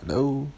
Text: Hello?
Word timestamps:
Hello? 0.00 0.52